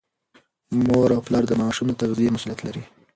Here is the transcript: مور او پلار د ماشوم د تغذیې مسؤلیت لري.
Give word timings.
مور 0.85 1.09
او 1.15 1.21
پلار 1.27 1.43
د 1.47 1.53
ماشوم 1.61 1.85
د 1.89 1.93
تغذیې 2.01 2.33
مسؤلیت 2.35 2.59
لري. 2.63 2.83